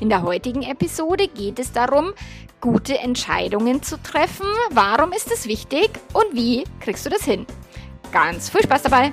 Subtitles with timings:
[0.00, 2.12] In der heutigen Episode geht es darum,
[2.60, 4.46] gute Entscheidungen zu treffen.
[4.70, 7.46] Warum ist es wichtig und wie kriegst du das hin?
[8.12, 9.12] Ganz viel Spaß dabei!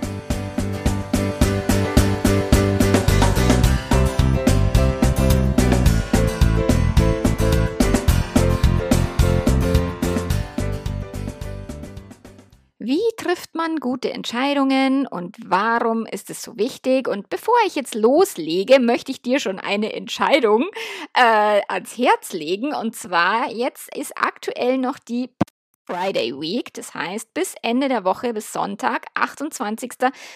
[12.85, 17.08] Wie trifft man gute Entscheidungen und warum ist es so wichtig?
[17.08, 20.70] Und bevor ich jetzt loslege, möchte ich dir schon eine Entscheidung
[21.16, 22.75] äh, ans Herz legen.
[22.75, 25.31] Und zwar, jetzt ist aktuell noch die
[25.86, 26.73] Friday Week.
[26.73, 29.91] Das heißt, bis Ende der Woche, bis Sonntag, 28.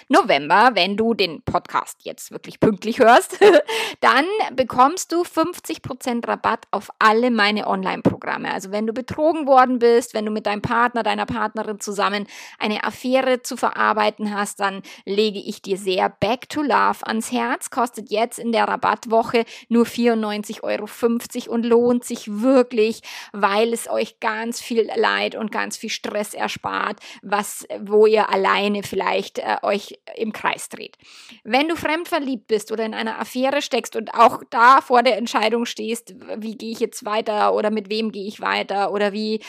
[0.07, 3.39] November, wenn du den Podcast jetzt wirklich pünktlich hörst,
[3.99, 8.53] dann bekommst du 50% Rabatt auf alle meine Online-Programme.
[8.53, 12.27] Also wenn du betrogen worden bist, wenn du mit deinem Partner, deiner Partnerin zusammen
[12.59, 17.69] eine Affäre zu verarbeiten hast, dann lege ich dir sehr Back to Love ans Herz.
[17.69, 24.19] Kostet jetzt in der Rabattwoche nur 94,50 Euro und lohnt sich wirklich, weil es euch
[24.19, 29.99] ganz viel Leid und ganz viel Stress erspart, was, wo ihr alleine vielleicht äh, euch
[30.15, 30.97] im Kreis dreht.
[31.43, 35.65] Wenn du fremdverliebt bist oder in einer Affäre steckst und auch da vor der Entscheidung
[35.65, 39.41] stehst, wie gehe ich jetzt weiter oder mit wem gehe ich weiter oder wie,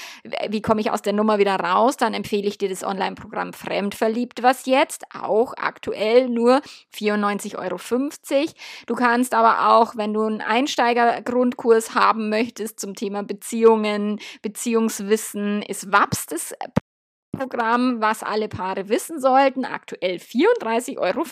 [0.49, 4.43] wie komme ich aus der Nummer wieder raus, dann empfehle ich dir das Online-Programm Fremdverliebt,
[4.43, 6.63] was jetzt auch aktuell nur
[6.95, 7.79] 94,50 Euro.
[8.87, 15.80] Du kannst aber auch, wenn du einen Einsteigergrundkurs haben möchtest zum Thema Beziehungen, Beziehungswissen, ist
[15.81, 16.55] das WAPS das
[17.33, 19.65] Programm, was alle Paare wissen sollten.
[19.65, 21.25] Aktuell 34,50 Euro.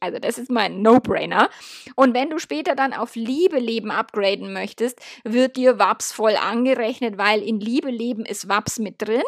[0.00, 1.48] Also das ist mein No-Brainer.
[1.94, 7.16] Und wenn du später dann auf Liebe leben upgraden möchtest, wird dir WAPS voll angerechnet,
[7.16, 9.22] weil in Liebe leben ist WAPS mit drin.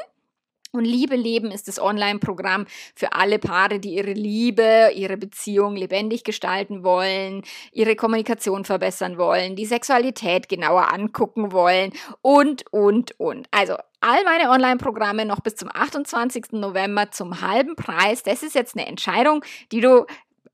[0.71, 6.25] Und Liebe leben ist das Online-Programm für alle Paare, die ihre Liebe, ihre Beziehung lebendig
[6.25, 7.43] gestalten wollen,
[7.73, 13.49] ihre Kommunikation verbessern wollen, die Sexualität genauer angucken wollen und, und, und.
[13.51, 16.53] Also all meine Online-Programme noch bis zum 28.
[16.53, 18.23] November zum halben Preis.
[18.23, 19.43] Das ist jetzt eine Entscheidung,
[19.73, 20.05] die du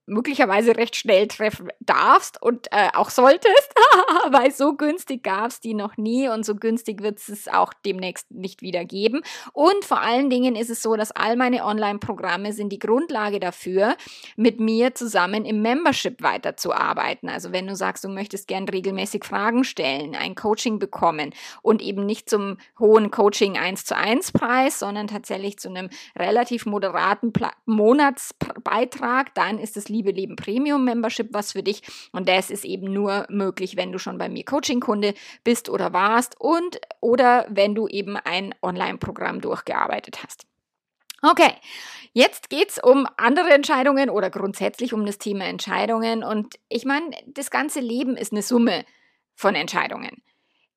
[0.06, 3.74] möglicherweise recht schnell treffen darfst und äh, auch solltest,
[4.30, 8.30] weil so günstig gab es die noch nie und so günstig wird es auch demnächst
[8.30, 9.22] nicht wieder geben.
[9.52, 13.96] Und vor allen Dingen ist es so, dass all meine Online-Programme sind die Grundlage dafür,
[14.36, 17.28] mit mir zusammen im Membership weiterzuarbeiten.
[17.28, 22.04] Also wenn du sagst, du möchtest gern regelmäßig Fragen stellen, ein Coaching bekommen und eben
[22.04, 27.52] nicht zum hohen Coaching 1 zu 1 Preis, sondern tatsächlich zu einem relativ moderaten Pla
[27.66, 31.82] Monatsbeitrag, dann ist es Liebe Leben Premium Membership was für dich.
[32.10, 36.34] Und das ist eben nur möglich, wenn du schon bei mir Coaching-Kunde bist oder warst
[36.40, 40.46] und oder wenn du eben ein Online-Programm durchgearbeitet hast.
[41.22, 41.54] Okay,
[42.12, 46.24] jetzt geht es um andere Entscheidungen oder grundsätzlich um das Thema Entscheidungen.
[46.24, 48.84] Und ich meine, das ganze Leben ist eine Summe
[49.34, 50.22] von Entscheidungen.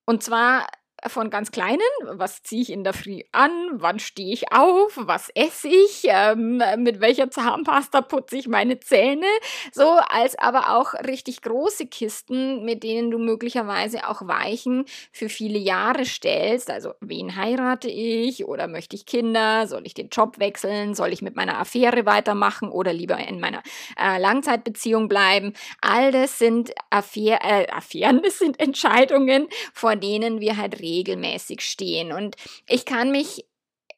[0.06, 0.66] Und zwar
[1.06, 5.30] von ganz kleinen, was ziehe ich in der Früh an, wann stehe ich auf, was
[5.34, 9.26] esse ich, ähm, mit welcher Zahnpasta putze ich meine Zähne,
[9.72, 15.58] so als aber auch richtig große Kisten, mit denen du möglicherweise auch Weichen für viele
[15.58, 16.70] Jahre stellst.
[16.70, 21.22] Also wen heirate ich oder möchte ich Kinder, soll ich den Job wechseln, soll ich
[21.22, 23.62] mit meiner Affäre weitermachen oder lieber in meiner
[23.98, 25.52] äh, Langzeitbeziehung bleiben.
[25.80, 31.60] All das sind Affäre, äh, Affären, das sind Entscheidungen, vor denen wir halt reden regelmäßig
[31.60, 32.12] stehen.
[32.12, 33.44] Und ich kann mich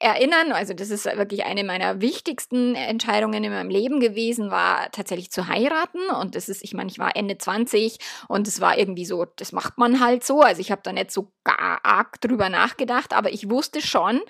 [0.00, 5.30] erinnern, also das ist wirklich eine meiner wichtigsten Entscheidungen in meinem Leben gewesen, war tatsächlich
[5.30, 6.08] zu heiraten.
[6.18, 9.52] Und das ist, ich meine, ich war Ende 20 und es war irgendwie so, das
[9.52, 10.40] macht man halt so.
[10.40, 14.20] Also ich habe da nicht so gar arg drüber nachgedacht, aber ich wusste schon,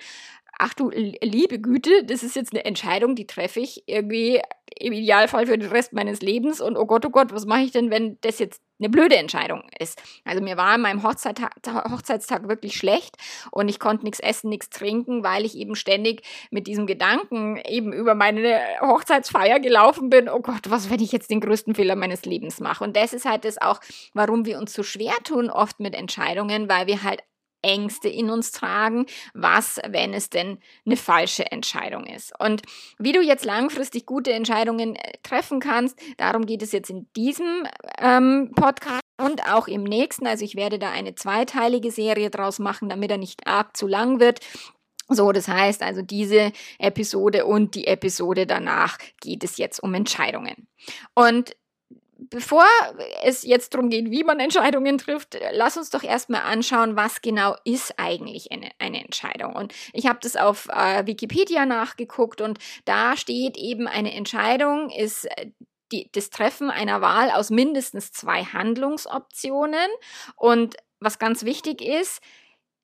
[0.59, 4.41] ach du liebe Güte, das ist jetzt eine Entscheidung, die treffe ich irgendwie
[4.79, 7.71] im Idealfall für den Rest meines Lebens und oh Gott, oh Gott, was mache ich
[7.71, 10.01] denn, wenn das jetzt eine blöde Entscheidung ist.
[10.25, 11.51] Also mir war an meinem Hochzeittag,
[11.89, 13.15] Hochzeitstag wirklich schlecht
[13.51, 17.93] und ich konnte nichts essen, nichts trinken, weil ich eben ständig mit diesem Gedanken eben
[17.93, 20.29] über meine Hochzeitsfeier gelaufen bin.
[20.29, 22.83] Oh Gott, was, wenn ich jetzt den größten Fehler meines Lebens mache?
[22.83, 23.79] Und das ist halt das auch,
[24.13, 27.21] warum wir uns so schwer tun oft mit Entscheidungen, weil wir halt
[27.61, 32.33] Ängste in uns tragen, was, wenn es denn eine falsche Entscheidung ist.
[32.39, 32.61] Und
[32.97, 37.67] wie du jetzt langfristig gute Entscheidungen äh, treffen kannst, darum geht es jetzt in diesem
[37.99, 40.27] ähm, Podcast und auch im nächsten.
[40.27, 44.19] Also ich werde da eine zweiteilige Serie draus machen, damit er nicht arg zu lang
[44.19, 44.39] wird.
[45.13, 50.67] So, das heißt also, diese Episode und die Episode danach geht es jetzt um Entscheidungen.
[51.13, 51.55] Und
[52.29, 52.65] bevor
[53.23, 57.55] es jetzt darum geht, wie man Entscheidungen trifft, lass uns doch erstmal anschauen, was genau
[57.65, 59.55] ist eigentlich eine, eine Entscheidung.
[59.55, 65.25] Und ich habe das auf äh, Wikipedia nachgeguckt und da steht eben, eine Entscheidung ist
[65.25, 65.51] äh,
[65.91, 69.89] die, das Treffen einer Wahl aus mindestens zwei Handlungsoptionen.
[70.35, 72.21] Und was ganz wichtig ist,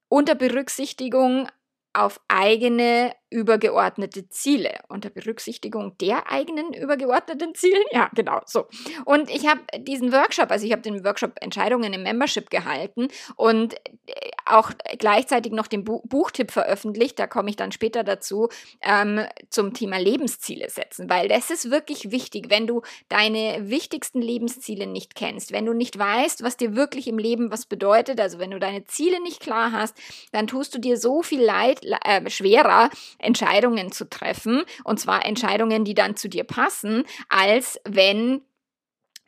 [0.10, 1.48] unter Berücksichtigung
[1.94, 7.78] auf eigene übergeordnete Ziele unter Berücksichtigung der eigenen übergeordneten Ziele.
[7.92, 8.68] Ja, genau, so.
[9.06, 13.74] Und ich habe diesen Workshop, also ich habe den Workshop Entscheidungen im Membership gehalten und
[13.74, 18.50] äh, auch gleichzeitig noch den Bu Buchtipp veröffentlicht, da komme ich dann später dazu,
[18.82, 24.86] ähm, zum Thema Lebensziele setzen, weil das ist wirklich wichtig, wenn du deine wichtigsten Lebensziele
[24.86, 28.52] nicht kennst, wenn du nicht weißt, was dir wirklich im Leben was bedeutet, also wenn
[28.52, 29.96] du deine Ziele nicht klar hast,
[30.32, 35.86] dann tust du dir so viel Leid, äh, schwerer, Entscheidungen zu treffen, und zwar Entscheidungen,
[35.86, 38.42] die dann zu dir passen, als wenn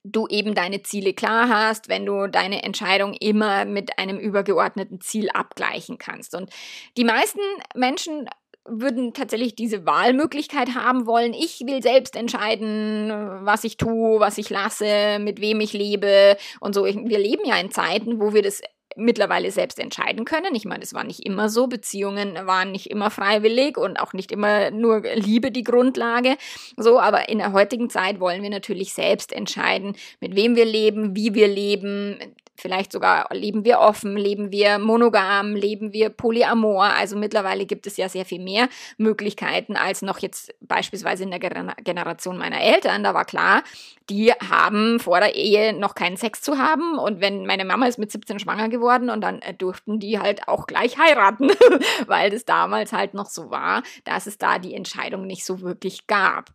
[0.04, 5.30] du eben deine Ziele klar hast, wenn du deine Entscheidung immer mit einem übergeordneten Ziel
[5.30, 6.36] abgleichen kannst.
[6.36, 6.50] Und
[6.98, 7.42] die meisten
[7.76, 8.30] Menschen
[8.66, 11.34] würden tatsächlich diese Wahlmöglichkeit haben wollen.
[11.34, 13.10] Ich will selbst entscheiden,
[13.46, 16.86] was ich tue, was ich lasse, mit wem ich lebe und so.
[16.86, 18.62] Wir leben ja in Zeiten, wo wir das
[18.96, 20.56] mittlerweile selbst entscheiden können.
[20.56, 21.68] Ich meine, es war nicht immer so.
[21.68, 26.38] Beziehungen waren nicht immer freiwillig und auch nicht immer nur Liebe die Grundlage.
[26.78, 31.16] So, aber in der heutigen Zeit wollen wir natürlich selbst entscheiden, mit wem wir leben,
[31.16, 32.18] wie wir leben,
[32.60, 36.86] Vielleicht sogar leben wir offen, leben wir monogam, leben wir polyamor.
[36.86, 38.68] Also mittlerweile gibt es ja sehr viel mehr
[38.98, 43.04] Möglichkeiten als noch jetzt beispielsweise in der Generation meiner Eltern.
[43.04, 43.64] Da war klar,
[44.10, 46.98] die haben vor der Ehe noch keinen Sex zu haben.
[46.98, 50.48] Und wenn meine Mama ist mit 17 schwanger geworden und dann äh, durften die halt
[50.48, 51.52] auch gleich heiraten,
[52.08, 56.08] weil das damals halt noch so war, dass es da die Entscheidung nicht so wirklich
[56.08, 56.52] gab.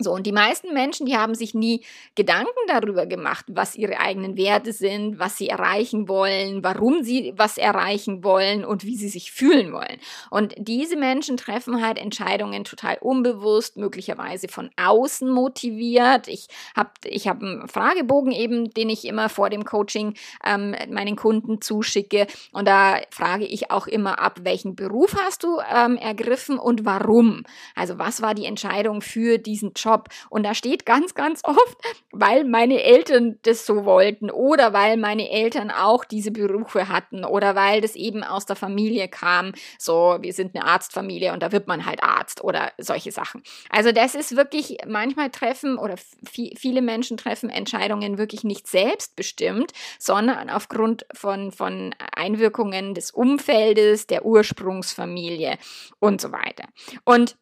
[0.00, 1.82] So, und die meisten Menschen, die haben sich nie
[2.14, 7.58] Gedanken darüber gemacht, was ihre eigenen Werte sind, was sie erreichen wollen, warum sie was
[7.58, 9.98] erreichen wollen und wie sie sich fühlen wollen.
[10.30, 16.28] Und diese Menschen treffen halt Entscheidungen total unbewusst, möglicherweise von außen motiviert.
[16.28, 16.46] Ich
[16.76, 20.14] habe ich hab einen Fragebogen eben, den ich immer vor dem Coaching
[20.46, 22.28] ähm, meinen Kunden zuschicke.
[22.52, 27.42] Und da frage ich auch immer ab, welchen Beruf hast du ähm, ergriffen und warum?
[27.74, 29.87] Also was war die Entscheidung für diesen Job?
[29.88, 30.08] Job.
[30.28, 31.78] Und da steht ganz, ganz oft,
[32.12, 37.54] weil meine Eltern das so wollten oder weil meine Eltern auch diese Berufe hatten oder
[37.54, 39.52] weil das eben aus der Familie kam.
[39.78, 43.42] So, wir sind eine Arztfamilie und da wird man halt Arzt oder solche Sachen.
[43.70, 45.96] Also das ist wirklich, manchmal treffen oder
[46.30, 54.24] viele Menschen treffen Entscheidungen wirklich nicht selbstbestimmt, sondern aufgrund von, von Einwirkungen des Umfeldes, der
[54.24, 55.58] Ursprungsfamilie
[55.98, 56.64] und so weiter.
[57.04, 57.36] Und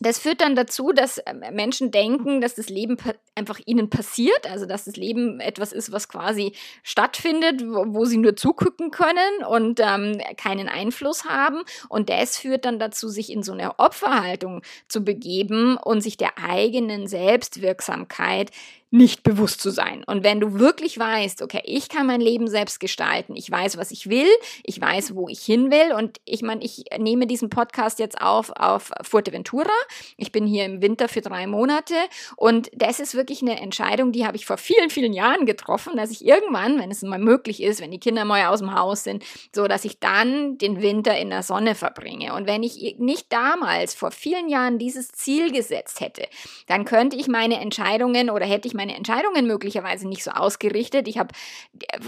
[0.00, 2.96] das führt dann dazu, dass ähm, Menschen denken, dass das Leben
[3.34, 6.52] einfach ihnen passiert, also dass das Leben etwas ist, was quasi
[6.82, 11.62] stattfindet, wo, wo sie nur zugucken können und ähm, keinen Einfluss haben.
[11.88, 16.38] Und das führt dann dazu, sich in so eine Opferhaltung zu begeben und sich der
[16.38, 18.50] eigenen Selbstwirksamkeit
[18.92, 20.04] nicht bewusst zu sein.
[20.06, 23.90] Und wenn du wirklich weißt, okay, ich kann mein Leben selbst gestalten, ich weiß, was
[23.90, 24.28] ich will,
[24.64, 28.50] ich weiß, wo ich hin will und ich meine, ich nehme diesen Podcast jetzt auf
[28.50, 29.70] auf Fuerteventura.
[30.18, 31.94] Ich bin hier im Winter für drei Monate
[32.36, 36.10] und das ist wirklich eine Entscheidung, die habe ich vor vielen, vielen Jahren getroffen, dass
[36.10, 39.24] ich irgendwann, wenn es mal möglich ist, wenn die Kinder mal aus dem Haus sind,
[39.54, 42.34] so, dass ich dann den Winter in der Sonne verbringe.
[42.34, 46.26] Und wenn ich nicht damals vor vielen Jahren dieses Ziel gesetzt hätte,
[46.66, 51.06] dann könnte ich meine Entscheidungen oder hätte ich meine meine Entscheidungen möglicherweise nicht so ausgerichtet.
[51.06, 51.32] Ich habe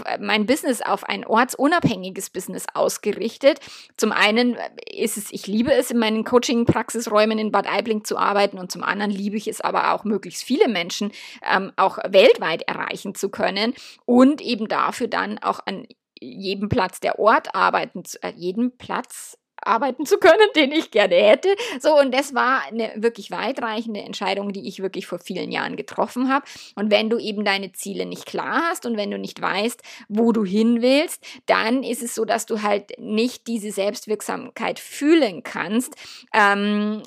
[0.05, 3.59] äh, mein Business auf ein ortsunabhängiges Business ausgerichtet.
[3.95, 4.57] Zum einen
[4.91, 8.83] ist es, ich liebe es, in meinen Coaching-Praxisräumen in Bad Aibling zu arbeiten und zum
[8.83, 11.11] anderen liebe ich es aber auch, möglichst viele Menschen
[11.49, 13.73] ähm, auch weltweit erreichen zu können
[14.05, 15.87] und eben dafür dann auch an
[16.19, 21.55] jedem Platz der Ort arbeiten, äh, jeden Platz arbeiten zu können, den ich gerne hätte.
[21.79, 26.31] So, und das war eine wirklich weitreichende Entscheidung, die ich wirklich vor vielen Jahren getroffen
[26.31, 26.45] habe.
[26.75, 30.31] Und wenn du eben deine Ziele nicht klar hast und wenn du nicht weißt, wo
[30.31, 35.95] du hin willst, dann ist es so, dass du halt nicht diese Selbstwirksamkeit fühlen kannst.
[36.33, 37.03] Ähm,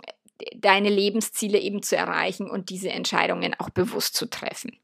[0.55, 4.78] deine Lebensziele eben zu erreichen und diese Entscheidungen auch bewusst zu treffen.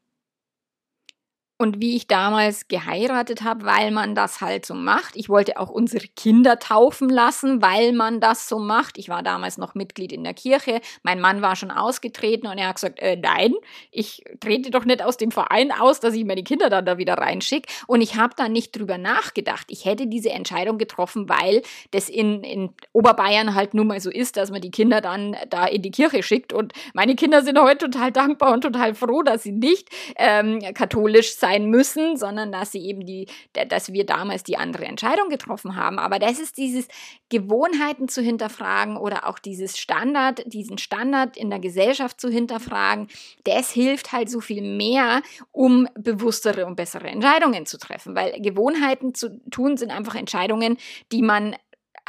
[1.57, 5.15] Und wie ich damals geheiratet habe, weil man das halt so macht.
[5.15, 8.97] Ich wollte auch unsere Kinder taufen lassen, weil man das so macht.
[8.97, 10.81] Ich war damals noch Mitglied in der Kirche.
[11.03, 13.53] Mein Mann war schon ausgetreten und er hat gesagt, äh, nein,
[13.91, 17.13] ich trete doch nicht aus dem Verein aus, dass ich meine Kinder dann da wieder
[17.13, 17.71] reinschicke.
[17.87, 19.67] Und ich habe da nicht drüber nachgedacht.
[19.69, 24.35] Ich hätte diese Entscheidung getroffen, weil das in, in Oberbayern halt nun mal so ist,
[24.35, 26.51] dass man die Kinder dann da in die Kirche schickt.
[26.51, 31.35] Und meine Kinder sind heute total dankbar und total froh, dass sie nicht ähm, katholisch
[31.35, 35.75] sind sein müssen, sondern dass sie eben die, dass wir damals die andere Entscheidung getroffen
[35.75, 35.99] haben.
[35.99, 36.87] Aber das ist dieses
[37.29, 43.09] Gewohnheiten zu hinterfragen oder auch dieses Standard, diesen Standard in der Gesellschaft zu hinterfragen,
[43.43, 45.21] das hilft halt so viel mehr,
[45.51, 48.15] um bewusstere und bessere Entscheidungen zu treffen.
[48.15, 50.77] Weil Gewohnheiten zu tun sind einfach Entscheidungen,
[51.11, 51.55] die man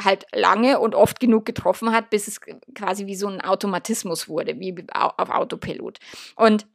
[0.03, 2.41] halt lange und oft genug getroffen hat, bis es
[2.73, 5.99] quasi wie so ein Automatismus wurde, wie auf Autopilot.
[6.35, 6.65] Und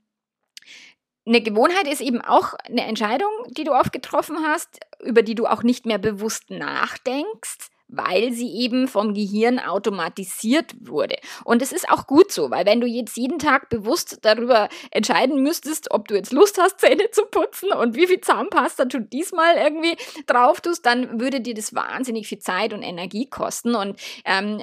[1.26, 5.46] eine Gewohnheit ist eben auch eine Entscheidung, die du oft getroffen hast, über die du
[5.46, 11.16] auch nicht mehr bewusst nachdenkst weil sie eben vom Gehirn automatisiert wurde.
[11.44, 15.42] Und es ist auch gut so, weil wenn du jetzt jeden Tag bewusst darüber entscheiden
[15.42, 19.56] müsstest, ob du jetzt Lust hast, Zähne zu putzen und wie viel Zahnpasta du diesmal
[19.56, 19.96] irgendwie
[20.26, 23.74] drauf tust, dann würde dir das wahnsinnig viel Zeit und Energie kosten.
[23.74, 24.60] Und ähm,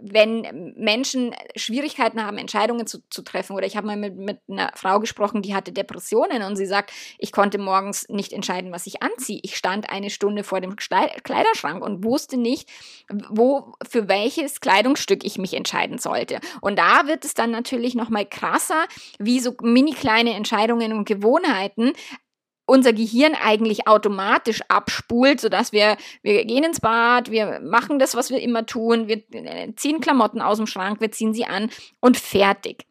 [0.00, 4.70] wenn Menschen Schwierigkeiten haben, Entscheidungen zu, zu treffen, oder ich habe mal mit, mit einer
[4.74, 9.02] Frau gesprochen, die hatte Depressionen und sie sagt, ich konnte morgens nicht entscheiden, was ich
[9.02, 9.40] anziehe.
[9.42, 12.65] Ich stand eine Stunde vor dem Kleiderschrank und wusste nicht,
[13.28, 16.40] wo für welches Kleidungsstück ich mich entscheiden sollte.
[16.60, 18.86] Und da wird es dann natürlich noch mal krasser,
[19.18, 21.92] wie so mini kleine Entscheidungen und Gewohnheiten
[22.66, 28.30] unser Gehirn eigentlich automatisch abspult, sodass wir, wir gehen ins Bad, wir machen das, was
[28.30, 31.70] wir immer tun, wir äh, ziehen Klamotten aus dem Schrank, wir ziehen sie an
[32.00, 32.86] und fertig.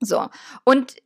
[0.00, 0.28] So.
[0.64, 0.96] Und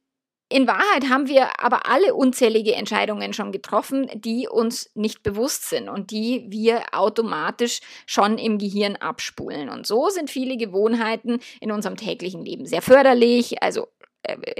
[0.50, 5.90] in Wahrheit haben wir aber alle unzählige Entscheidungen schon getroffen, die uns nicht bewusst sind
[5.90, 9.68] und die wir automatisch schon im Gehirn abspulen.
[9.68, 13.88] Und so sind viele Gewohnheiten in unserem täglichen Leben sehr förderlich, also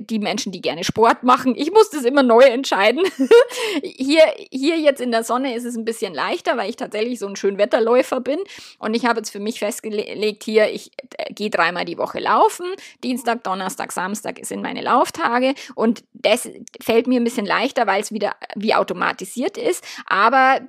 [0.01, 1.55] die Menschen, die gerne Sport machen.
[1.57, 3.03] Ich muss das immer neu entscheiden.
[3.83, 7.27] hier, hier jetzt in der Sonne ist es ein bisschen leichter, weil ich tatsächlich so
[7.27, 8.39] ein Schönwetterläufer bin.
[8.79, 12.67] Und ich habe jetzt für mich festgelegt, hier, ich äh, gehe dreimal die Woche laufen.
[13.05, 15.55] Dienstag, Donnerstag, Samstag sind meine Lauftage.
[15.75, 16.49] Und das
[16.81, 19.85] fällt mir ein bisschen leichter, weil es wieder wie automatisiert ist.
[20.07, 20.61] Aber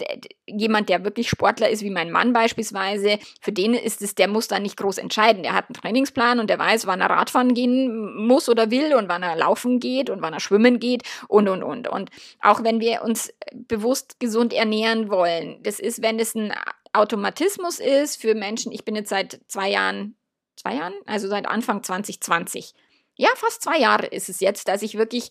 [0.45, 4.47] jemand, der wirklich Sportler ist, wie mein Mann beispielsweise, für den ist es, der muss
[4.47, 5.43] da nicht groß entscheiden.
[5.43, 9.09] Der hat einen Trainingsplan und der weiß, wann er Radfahren gehen muss oder will und
[9.09, 11.87] wann er laufen geht und wann er schwimmen geht und, und, und.
[11.87, 12.09] Und
[12.41, 16.53] auch wenn wir uns bewusst gesund ernähren wollen, das ist, wenn es ein
[16.93, 20.15] Automatismus ist für Menschen, ich bin jetzt seit zwei Jahren,
[20.55, 22.73] zwei Jahren, also seit Anfang 2020,
[23.15, 25.29] ja, fast zwei Jahre ist es jetzt, dass ich wirklich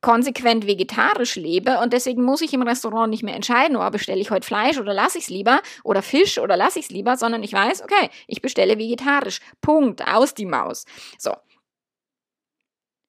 [0.00, 4.30] konsequent vegetarisch lebe und deswegen muss ich im Restaurant nicht mehr entscheiden, oh, bestelle ich
[4.30, 7.42] heute Fleisch oder lasse ich es lieber oder Fisch oder lasse ich es lieber, sondern
[7.42, 9.40] ich weiß, okay, ich bestelle vegetarisch.
[9.60, 10.84] Punkt, aus die Maus.
[11.18, 11.32] So,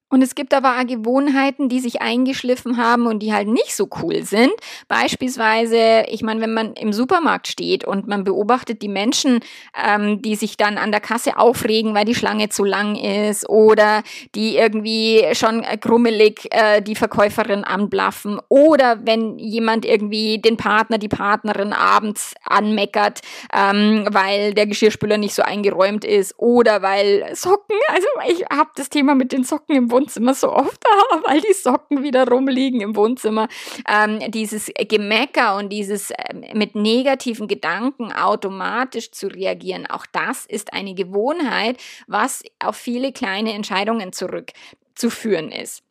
[0.09, 3.87] und es gibt aber auch Gewohnheiten, die sich eingeschliffen haben und die halt nicht so
[4.01, 4.51] cool sind.
[4.87, 9.39] Beispielsweise, ich meine, wenn man im Supermarkt steht und man beobachtet die Menschen,
[9.85, 14.01] ähm, die sich dann an der Kasse aufregen, weil die Schlange zu lang ist oder
[14.33, 21.07] die irgendwie schon grummelig äh, die Verkäuferin anblaffen oder wenn jemand irgendwie den Partner, die
[21.07, 23.21] Partnerin abends anmeckert,
[23.53, 28.89] ähm, weil der Geschirrspüler nicht so eingeräumt ist oder weil Socken, also ich habe das
[28.89, 32.95] Thema mit den Socken im Wohnzimmer so oft da, weil die Socken wieder rumliegen im
[32.95, 33.47] Wohnzimmer.
[33.87, 40.73] Ähm, dieses Gemecker und dieses ähm, mit negativen Gedanken automatisch zu reagieren, auch das ist
[40.73, 41.77] eine Gewohnheit,
[42.07, 45.83] was auf viele kleine Entscheidungen zurückzuführen ist.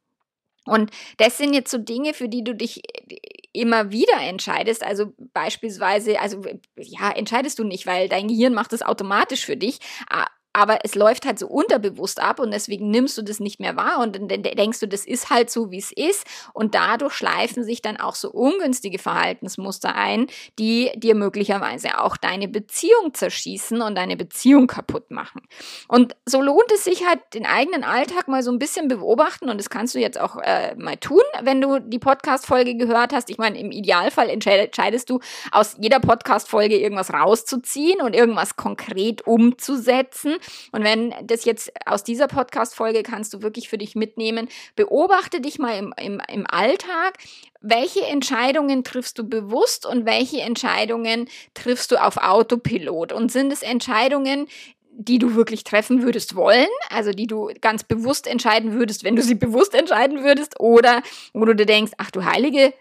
[0.64, 2.82] Und das sind jetzt so Dinge, für die du dich
[3.54, 4.84] immer wieder entscheidest.
[4.84, 6.42] Also beispielsweise, also
[6.76, 9.78] ja, entscheidest du nicht, weil dein Gehirn macht es automatisch für dich
[10.52, 14.00] aber es läuft halt so unterbewusst ab und deswegen nimmst du das nicht mehr wahr
[14.00, 17.82] und dann denkst du, das ist halt so, wie es ist und dadurch schleifen sich
[17.82, 20.26] dann auch so ungünstige Verhaltensmuster ein,
[20.58, 25.42] die dir möglicherweise auch deine Beziehung zerschießen und deine Beziehung kaputt machen.
[25.86, 29.58] Und so lohnt es sich halt, den eigenen Alltag mal so ein bisschen beobachten und
[29.58, 33.30] das kannst du jetzt auch äh, mal tun, wenn du die Podcast-Folge gehört hast.
[33.30, 35.20] Ich meine, im Idealfall entscheidest du
[35.52, 40.37] aus jeder Podcast-Folge irgendwas rauszuziehen und irgendwas konkret umzusetzen
[40.72, 45.58] und wenn das jetzt aus dieser Podcast-Folge kannst du wirklich für dich mitnehmen, beobachte dich
[45.58, 47.18] mal im, im, im Alltag,
[47.60, 53.12] welche Entscheidungen triffst du bewusst und welche Entscheidungen triffst du auf Autopilot?
[53.12, 54.46] Und sind es Entscheidungen,
[55.00, 59.22] die du wirklich treffen würdest wollen, also die du ganz bewusst entscheiden würdest, wenn du
[59.22, 61.02] sie bewusst entscheiden würdest, oder
[61.32, 62.74] wo du dir denkst, ach du heilige,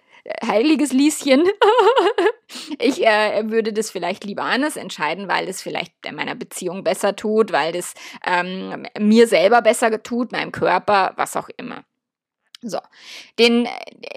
[0.45, 1.43] heiliges Lieschen,
[2.79, 7.51] ich äh, würde das vielleicht lieber anders entscheiden, weil es vielleicht meiner Beziehung besser tut,
[7.51, 7.93] weil das
[8.25, 11.83] ähm, mir selber besser tut, meinem Körper, was auch immer.
[12.61, 12.79] So,
[13.37, 13.69] den äh,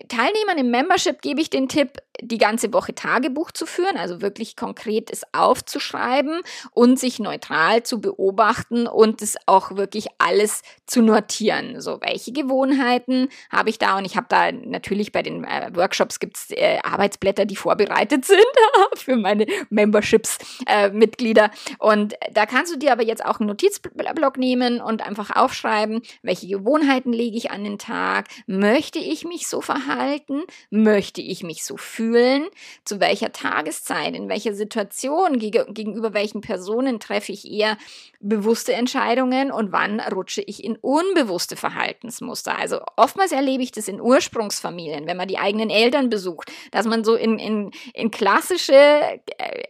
[0.08, 4.56] Teilnehmern im Membership gebe ich den Tipp, die ganze Woche Tagebuch zu führen, also wirklich
[4.56, 6.40] konkret es aufzuschreiben
[6.72, 11.80] und sich neutral zu beobachten und es auch wirklich alles zu notieren.
[11.80, 13.98] So, welche Gewohnheiten habe ich da?
[13.98, 18.24] Und ich habe da natürlich bei den äh, Workshops gibt es äh, Arbeitsblätter, die vorbereitet
[18.30, 18.40] sind
[18.96, 21.44] für meine Memberships-Mitglieder.
[21.44, 26.02] Äh, und da kannst du dir aber jetzt auch einen Notizblock nehmen und einfach aufschreiben,
[26.22, 31.64] welche Gewohnheiten lege ich an den Tag, möchte ich mich so verhalten, möchte ich mich
[31.64, 32.46] so fühlen?
[32.84, 37.76] Zu welcher Tageszeit, in welcher Situation, gegenüber welchen Personen treffe ich eher
[38.20, 42.58] bewusste Entscheidungen und wann rutsche ich in unbewusste Verhaltensmuster.
[42.58, 47.02] Also oftmals erlebe ich das in Ursprungsfamilien, wenn man die eigenen Eltern besucht, dass man
[47.02, 49.64] so in, in, in klassische äh,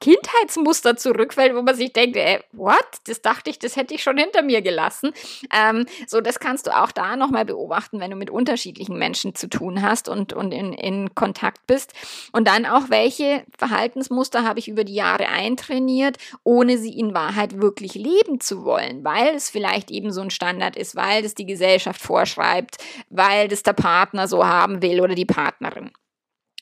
[0.00, 2.78] Kindheitsmuster zurückfällt, wo man sich denkt, äh, what?
[3.06, 5.12] Das dachte ich, das hätte ich schon hinter mir gelassen.
[5.52, 9.48] Ähm, so, das kannst du auch da nochmal beobachten, wenn du mit unterschiedlichen Menschen zu
[9.48, 11.94] tun hast und, und in, in Kontakt bist.
[12.32, 17.60] Und dann auch, welche Verhaltensmuster habe ich über die Jahre eintrainiert, ohne sie in Wahrheit
[17.60, 21.46] wirklich leben zu wollen, weil es vielleicht eben so ein Standard ist, weil das die
[21.46, 22.76] Gesellschaft vorschreibt,
[23.10, 25.90] weil das der Partner so haben will oder die Partnerin.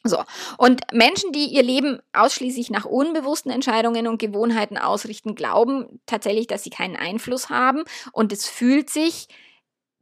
[0.08, 0.22] So.
[0.58, 6.62] Und Menschen, die ihr Leben ausschließlich nach unbewussten Entscheidungen und Gewohnheiten ausrichten, glauben tatsächlich, dass
[6.62, 9.28] sie keinen Einfluss haben und es fühlt sich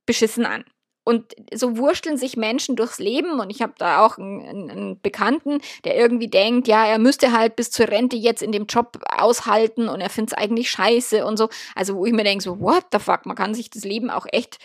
[0.07, 0.65] beschissen an.
[1.05, 5.61] Und so wursteln sich Menschen durchs Leben und ich habe da auch einen, einen, Bekannten,
[5.85, 9.89] der irgendwie denkt, ja, er müsste halt bis zur Rente jetzt in dem Job aushalten
[9.89, 11.51] und er findet es eigentlich scheiße und so.
[11.75, 14.27] Also wo ich mir denke, so, what the fuck, man kann sich das Leben auch
[14.33, 14.59] echt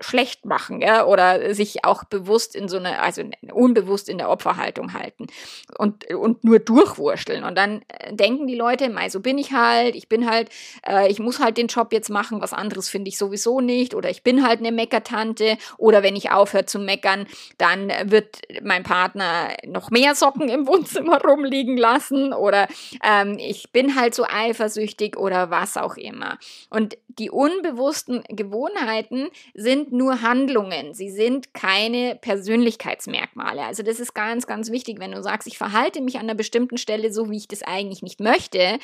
[0.00, 4.94] schlecht machen, ja, oder sich auch bewusst in so eine, also unbewusst in der Opferhaltung
[4.94, 5.26] halten
[5.76, 7.44] und, und nur durchwursteln.
[7.44, 10.48] Und dann äh, denken die Leute, mei, so bin ich halt, ich bin halt,
[10.86, 14.08] äh, ich muss halt den Job jetzt machen, was anderes finde ich sowieso nicht, oder
[14.08, 17.26] ich bin halt eine Meckertante, oder wenn ich aufhöre zu meckern,
[17.58, 22.68] dann wird mein Partner noch mehr Socken im Wohnzimmer rumliegen lassen, oder
[23.04, 26.38] ähm, ich bin halt so eifersüchtig, oder was auch immer.
[26.70, 30.94] Und die unbewussten Gewohnheiten sind nur Handlungen.
[30.94, 33.62] Sie sind keine Persönlichkeitsmerkmale.
[33.62, 34.98] Also das ist ganz, ganz wichtig.
[34.98, 38.02] Wenn du sagst, ich verhalte mich an einer bestimmten Stelle so, wie ich das eigentlich
[38.02, 38.78] nicht möchte,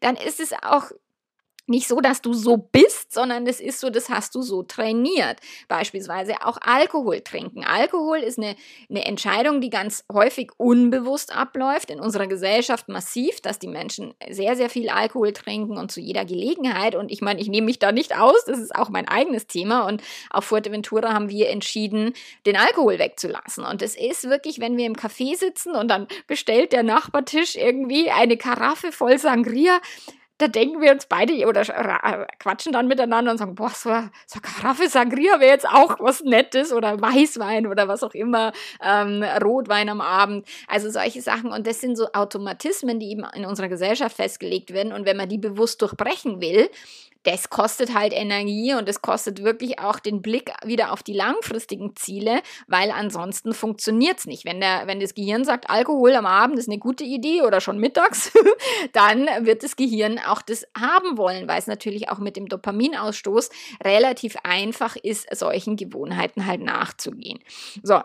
[0.00, 0.90] dann ist es auch
[1.66, 5.38] nicht so, dass du so bist, sondern es ist so, das hast du so trainiert.
[5.68, 7.64] Beispielsweise auch Alkohol trinken.
[7.64, 8.56] Alkohol ist eine,
[8.88, 14.56] eine Entscheidung, die ganz häufig unbewusst abläuft in unserer Gesellschaft massiv, dass die Menschen sehr,
[14.56, 16.94] sehr viel Alkohol trinken und zu jeder Gelegenheit.
[16.94, 19.86] Und ich meine, ich nehme mich da nicht aus, das ist auch mein eigenes Thema.
[19.86, 22.14] Und auf Fuerteventura haben wir entschieden,
[22.46, 23.64] den Alkohol wegzulassen.
[23.64, 28.10] Und es ist wirklich, wenn wir im Café sitzen und dann bestellt der Nachbartisch irgendwie
[28.10, 29.80] eine Karaffe voll Sangria,
[30.40, 33.90] da denken wir uns beide oder äh, quatschen dann miteinander und sagen, boah, so,
[34.26, 39.22] so Karaffe Sangria wäre jetzt auch was Nettes oder Weißwein oder was auch immer, ähm,
[39.22, 40.46] Rotwein am Abend.
[40.66, 41.52] Also solche Sachen.
[41.52, 44.92] Und das sind so Automatismen, die eben in unserer Gesellschaft festgelegt werden.
[44.92, 46.70] Und wenn man die bewusst durchbrechen will,
[47.24, 51.94] das kostet halt Energie und es kostet wirklich auch den Blick wieder auf die langfristigen
[51.96, 54.44] Ziele, weil ansonsten funktioniert es nicht.
[54.44, 57.78] Wenn, der, wenn das Gehirn sagt, Alkohol am Abend ist eine gute Idee oder schon
[57.78, 58.32] mittags,
[58.92, 63.50] dann wird das Gehirn auch das haben wollen, weil es natürlich auch mit dem Dopaminausstoß
[63.84, 67.40] relativ einfach ist, solchen Gewohnheiten halt nachzugehen.
[67.82, 68.00] So,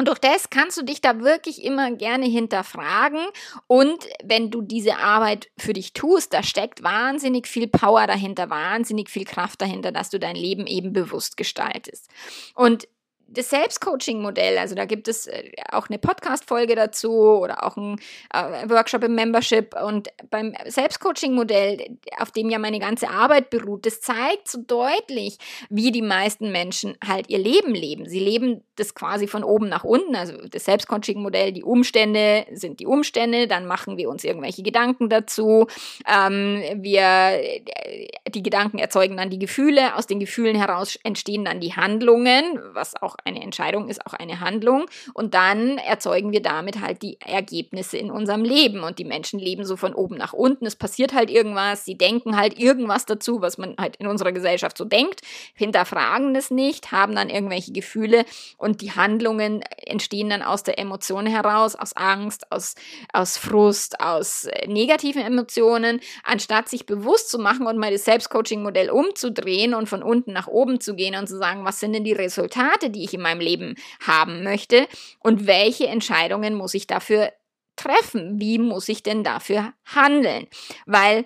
[0.00, 3.20] und durch das kannst du dich da wirklich immer gerne hinterfragen.
[3.66, 9.10] Und wenn du diese Arbeit für dich tust, da steckt wahnsinnig viel Power dahinter, wahnsinnig
[9.10, 12.08] viel Kraft dahinter, dass du dein Leben eben bewusst gestaltest.
[12.54, 12.88] Und
[13.32, 18.00] das Selbstcoaching-Modell, also da gibt es äh, auch eine Podcast-Folge dazu oder auch ein
[18.34, 19.74] äh, Workshop im Membership.
[19.80, 25.38] Und beim Selbstcoaching-Modell, auf dem ja meine ganze Arbeit beruht, das zeigt so deutlich,
[25.68, 28.08] wie die meisten Menschen halt ihr Leben leben.
[28.08, 30.16] Sie leben das quasi von oben nach unten.
[30.16, 35.68] Also das Selbstcoaching-Modell, die Umstände sind die Umstände, dann machen wir uns irgendwelche Gedanken dazu.
[36.08, 41.60] Ähm, wir, äh, die Gedanken erzeugen dann die Gefühle, aus den Gefühlen heraus entstehen dann
[41.60, 44.86] die Handlungen, was auch eine Entscheidung ist auch eine Handlung.
[45.14, 48.80] Und dann erzeugen wir damit halt die Ergebnisse in unserem Leben.
[48.82, 50.66] Und die Menschen leben so von oben nach unten.
[50.66, 54.76] Es passiert halt irgendwas, sie denken halt irgendwas dazu, was man halt in unserer Gesellschaft
[54.76, 55.20] so denkt,
[55.54, 58.24] hinterfragen es nicht, haben dann irgendwelche Gefühle.
[58.56, 62.74] Und die Handlungen entstehen dann aus der Emotion heraus, aus Angst, aus,
[63.12, 68.90] aus Frust, aus äh, negativen Emotionen, anstatt sich bewusst zu machen und mal das Selbstcoaching-Modell
[68.90, 72.12] umzudrehen und von unten nach oben zu gehen und zu sagen, was sind denn die
[72.12, 73.74] Resultate, die ich in meinem Leben
[74.06, 74.86] haben möchte
[75.20, 77.32] und welche Entscheidungen muss ich dafür
[77.76, 78.38] treffen?
[78.40, 80.46] Wie muss ich denn dafür handeln?
[80.86, 81.24] Weil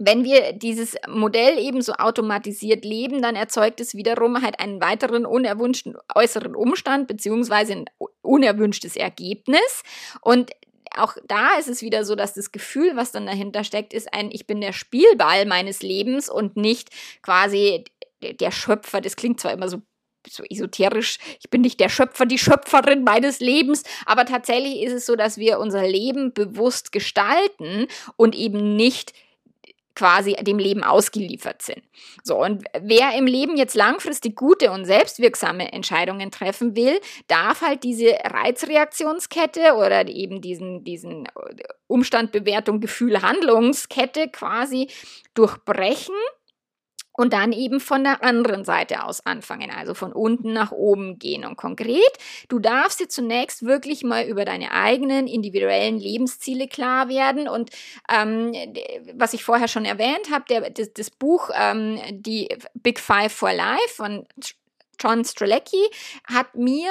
[0.00, 5.26] wenn wir dieses Modell eben so automatisiert leben, dann erzeugt es wiederum halt einen weiteren
[5.26, 7.84] unerwünschten äußeren Umstand beziehungsweise ein
[8.22, 9.82] unerwünschtes Ergebnis.
[10.20, 10.52] Und
[10.96, 14.30] auch da ist es wieder so, dass das Gefühl, was dann dahinter steckt, ist ein,
[14.30, 16.90] ich bin der Spielball meines Lebens und nicht
[17.22, 17.84] quasi
[18.22, 19.00] der Schöpfer.
[19.00, 19.82] Das klingt zwar immer so
[20.28, 25.06] so esoterisch, ich bin nicht der Schöpfer, die Schöpferin meines Lebens, aber tatsächlich ist es
[25.06, 29.14] so, dass wir unser Leben bewusst gestalten und eben nicht
[29.98, 31.82] quasi dem Leben ausgeliefert sind.
[32.22, 37.82] So, und wer im Leben jetzt langfristig gute und selbstwirksame Entscheidungen treffen will, darf halt
[37.82, 41.26] diese Reizreaktionskette oder eben diesen, diesen
[41.88, 44.88] Umstand, Bewertung, Gefühl, Handlungskette quasi
[45.34, 46.14] durchbrechen
[47.18, 51.44] und dann eben von der anderen Seite aus anfangen, also von unten nach oben gehen.
[51.44, 52.00] Und konkret,
[52.48, 57.48] du darfst dir zunächst wirklich mal über deine eigenen individuellen Lebensziele klar werden.
[57.48, 57.70] Und
[58.08, 58.52] ähm,
[59.14, 63.96] was ich vorher schon erwähnt habe, das, das Buch ähm, Die Big Five for Life
[63.96, 64.24] von
[65.00, 65.90] John Strelecki
[66.24, 66.88] hat mir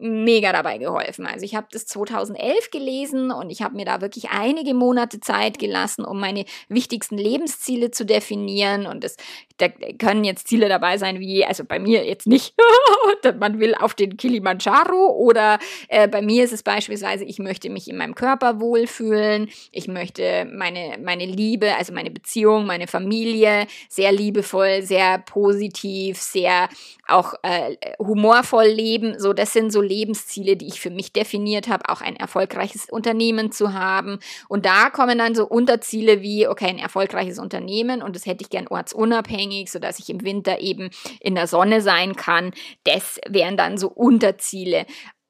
[0.00, 1.26] mega dabei geholfen.
[1.26, 5.58] Also ich habe das 2011 gelesen und ich habe mir da wirklich einige Monate Zeit
[5.58, 8.86] gelassen, um meine wichtigsten Lebensziele zu definieren.
[8.86, 9.16] Und es
[9.60, 12.54] da können jetzt Ziele dabei sein, wie, also bei mir jetzt nicht,
[13.38, 15.58] man will auf den Kilimanjaro oder
[15.88, 20.46] äh, bei mir ist es beispielsweise, ich möchte mich in meinem Körper wohlfühlen, ich möchte
[20.50, 26.68] meine, meine Liebe, also meine Beziehung, meine Familie sehr liebevoll, sehr positiv, sehr
[27.06, 29.18] auch äh, humorvoll leben.
[29.18, 33.52] So, das sind so Lebensziele, die ich für mich definiert habe, auch ein erfolgreiches Unternehmen
[33.52, 34.18] zu haben.
[34.48, 38.50] Und da kommen dann so Unterziele wie, okay, ein erfolgreiches Unternehmen und das hätte ich
[38.50, 42.52] gern ortsunabhängig, sodass ich im Winter eben in der Sonne sein kann.
[42.84, 44.86] Das wären dann so Unterziele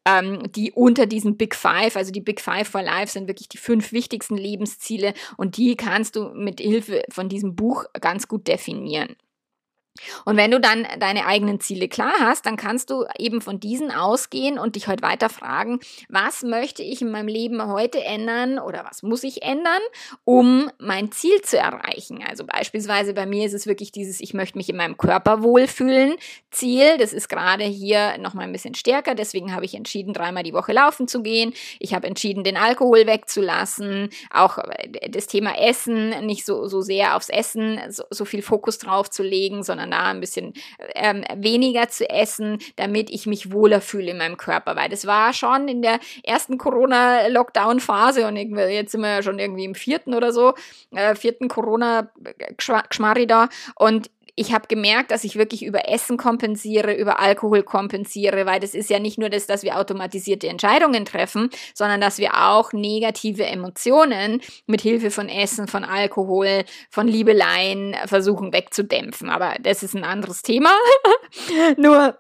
[0.07, 3.59] ähm, die unter diesen Big Five, also die Big Five for Life sind wirklich die
[3.59, 9.17] fünf wichtigsten Lebensziele und die kannst du mit Hilfe von diesem Buch ganz gut definieren.
[10.25, 13.91] Und wenn du dann deine eigenen Ziele klar hast, dann kannst du eben von diesen
[13.91, 18.85] ausgehen und dich heute weiter fragen, was möchte ich in meinem Leben heute ändern oder
[18.85, 19.81] was muss ich ändern,
[20.25, 22.25] um mein Ziel zu erreichen.
[22.29, 26.15] Also beispielsweise bei mir ist es wirklich dieses, ich möchte mich in meinem Körper wohlfühlen
[26.51, 26.97] Ziel.
[26.99, 29.15] Das ist gerade hier nochmal ein bisschen stärker.
[29.15, 31.53] Deswegen habe ich entschieden, dreimal die Woche laufen zu gehen.
[31.79, 34.11] Ich habe entschieden, den Alkohol wegzulassen.
[34.31, 38.79] Auch äh, das Thema Essen, nicht so, so sehr aufs Essen, so, so viel Fokus
[38.79, 40.55] drauf zu legen, sondern sondern da ein bisschen
[40.95, 44.77] ähm, weniger zu essen, damit ich mich wohler fühle in meinem Körper.
[44.77, 49.65] Weil das war schon in der ersten Corona-Lockdown-Phase und jetzt sind wir ja schon irgendwie
[49.65, 50.55] im vierten oder so,
[50.93, 53.49] äh, vierten Corona-Geschmarri da.
[53.75, 58.75] Und ich habe gemerkt, dass ich wirklich über Essen kompensiere, über Alkohol kompensiere, weil das
[58.75, 63.45] ist ja nicht nur das, dass wir automatisierte Entscheidungen treffen, sondern dass wir auch negative
[63.45, 69.31] Emotionen mit Hilfe von Essen, von Alkohol, von Liebeleien versuchen wegzudämpfen.
[69.31, 70.71] Aber das ist ein anderes Thema.
[71.77, 72.19] nur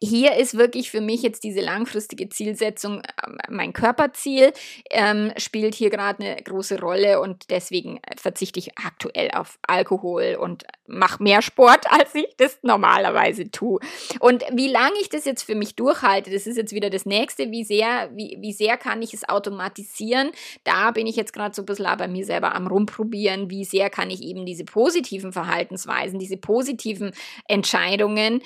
[0.00, 4.52] hier ist wirklich für mich jetzt diese langfristige Zielsetzung, ähm, mein Körperziel
[4.90, 10.64] ähm, spielt hier gerade eine große Rolle und deswegen verzichte ich aktuell auf Alkohol und
[10.86, 13.80] mache mehr Sport, als ich das normalerweise tue.
[14.20, 17.50] Und wie lange ich das jetzt für mich durchhalte, das ist jetzt wieder das nächste,
[17.50, 20.30] wie sehr, wie, wie sehr kann ich es automatisieren?
[20.64, 23.90] Da bin ich jetzt gerade so ein bisschen bei mir selber am rumprobieren, wie sehr
[23.90, 27.12] kann ich eben diese positiven Verhaltensweisen, diese positiven
[27.46, 28.42] Entscheidungen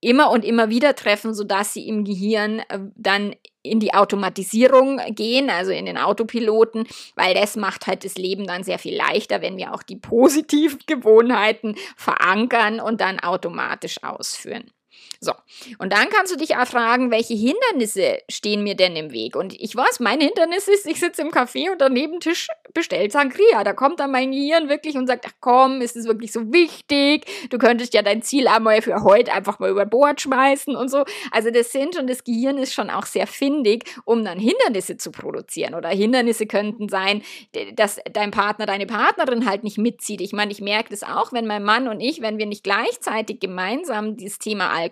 [0.00, 5.50] immer und immer wieder treffen, sodass sie im Gehirn äh, dann in die Automatisierung gehen,
[5.50, 9.56] also in den Autopiloten, weil das macht halt das Leben dann sehr viel leichter, wenn
[9.56, 14.70] wir auch die positiven Gewohnheiten verankern und dann automatisch ausführen.
[15.20, 15.32] So,
[15.78, 19.34] und dann kannst du dich auch fragen, welche Hindernisse stehen mir denn im Weg?
[19.34, 23.64] Und ich weiß, mein Hindernis ist, ich sitze im Café und daneben Tisch bestellt Sangria.
[23.64, 27.24] Da kommt dann mein Gehirn wirklich und sagt, ach komm, ist es wirklich so wichtig?
[27.50, 31.04] Du könntest ja dein Ziel einmal für heute einfach mal über Bord schmeißen und so.
[31.30, 35.10] Also das sind und das Gehirn ist schon auch sehr findig, um dann Hindernisse zu
[35.10, 35.74] produzieren.
[35.74, 37.22] Oder Hindernisse könnten sein,
[37.74, 40.20] dass dein Partner, deine Partnerin halt nicht mitzieht.
[40.20, 43.40] Ich meine, ich merke das auch, wenn mein Mann und ich, wenn wir nicht gleichzeitig
[43.40, 44.85] gemeinsam dieses Thema Alkohol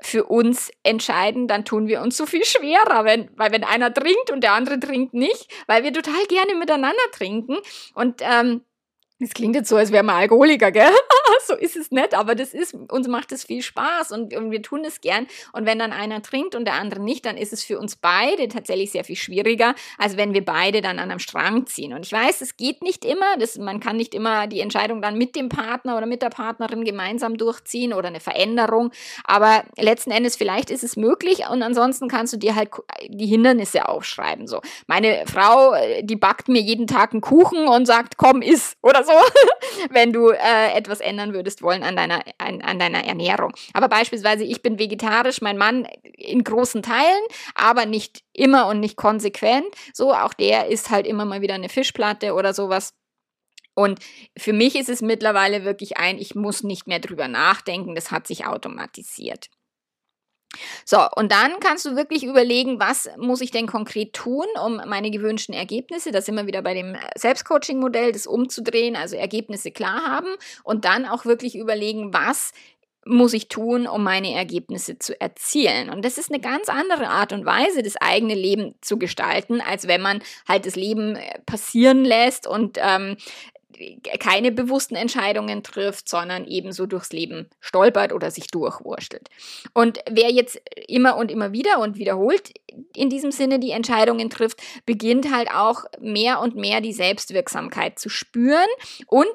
[0.00, 4.30] für uns entscheiden, dann tun wir uns so viel schwerer, wenn, weil wenn einer trinkt
[4.30, 7.56] und der andere trinkt nicht, weil wir total gerne miteinander trinken.
[7.94, 8.62] Und ähm,
[9.20, 10.90] das klingt jetzt so, als wären wir Alkoholiker, gell?
[11.46, 14.62] so ist es nicht, aber das ist, uns macht es viel Spaß und, und wir
[14.62, 15.26] tun es gern.
[15.52, 18.48] Und wenn dann einer trinkt und der andere nicht, dann ist es für uns beide
[18.48, 21.94] tatsächlich sehr viel schwieriger, als wenn wir beide dann an einem Strang ziehen.
[21.94, 25.16] Und ich weiß, es geht nicht immer, das, man kann nicht immer die Entscheidung dann
[25.16, 28.90] mit dem Partner oder mit der Partnerin gemeinsam durchziehen oder eine Veränderung,
[29.24, 32.70] aber letzten Endes vielleicht ist es möglich und ansonsten kannst du dir halt
[33.08, 34.46] die Hindernisse aufschreiben.
[34.46, 39.04] So, meine Frau, die backt mir jeden Tag einen Kuchen und sagt, komm, iss oder
[39.04, 39.14] so so,
[39.90, 43.52] wenn du äh, etwas ändern würdest wollen an deiner, an, an deiner Ernährung.
[43.72, 47.22] Aber beispielsweise, ich bin vegetarisch, mein Mann in großen Teilen,
[47.54, 49.66] aber nicht immer und nicht konsequent.
[49.92, 52.94] So, auch der isst halt immer mal wieder eine Fischplatte oder sowas.
[53.74, 54.00] Und
[54.36, 58.26] für mich ist es mittlerweile wirklich ein, ich muss nicht mehr drüber nachdenken, das hat
[58.26, 59.50] sich automatisiert.
[60.84, 65.10] So, und dann kannst du wirklich überlegen, was muss ich denn konkret tun, um meine
[65.10, 70.34] gewünschten Ergebnisse, da sind wir wieder bei dem Selbstcoaching-Modell, das umzudrehen, also Ergebnisse klar haben
[70.64, 72.52] und dann auch wirklich überlegen, was
[73.04, 75.88] muss ich tun, um meine Ergebnisse zu erzielen.
[75.88, 79.88] Und das ist eine ganz andere Art und Weise, das eigene Leben zu gestalten, als
[79.88, 83.16] wenn man halt das Leben äh, passieren lässt und ähm,
[84.18, 89.28] keine bewussten Entscheidungen trifft, sondern ebenso durchs Leben stolpert oder sich durchwurschtelt.
[89.74, 92.52] Und wer jetzt immer und immer wieder und wiederholt
[92.94, 98.08] in diesem Sinne die Entscheidungen trifft, beginnt halt auch mehr und mehr die Selbstwirksamkeit zu
[98.08, 98.68] spüren
[99.06, 99.28] und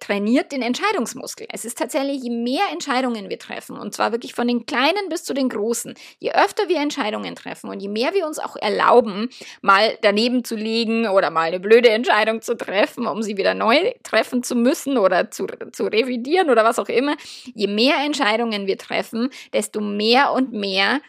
[0.00, 1.46] trainiert den Entscheidungsmuskel.
[1.50, 5.24] Es ist tatsächlich, je mehr Entscheidungen wir treffen, und zwar wirklich von den kleinen bis
[5.24, 9.30] zu den großen, je öfter wir Entscheidungen treffen und je mehr wir uns auch erlauben,
[9.62, 13.92] mal daneben zu liegen oder mal eine blöde Entscheidung zu treffen, um sie wieder neu
[14.02, 17.16] treffen zu müssen oder zu, zu revidieren oder was auch immer,
[17.54, 21.00] je mehr Entscheidungen wir treffen, desto mehr und mehr